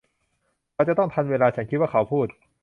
[0.73, 2.27] เราจะต้องทันเวลาฉันคิดว่าเขาพูด